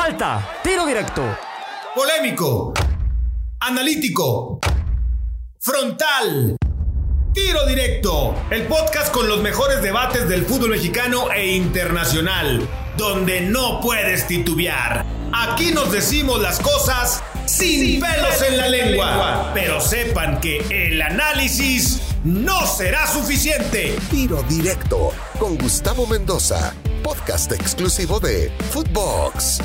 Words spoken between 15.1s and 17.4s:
Aquí nos decimos las cosas